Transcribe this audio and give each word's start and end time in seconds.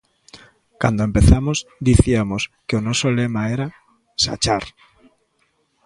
Cando 0.81 1.01
empezamos, 1.09 1.57
diciamos 1.89 2.41
que 2.67 2.77
o 2.79 2.83
noso 2.87 3.07
lema 3.17 3.41
era... 3.55 3.67
sachar. 4.23 4.63